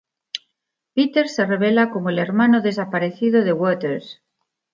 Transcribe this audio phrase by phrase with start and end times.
[0.95, 4.23] Peter se revela como el hermano desaparecido de Waters.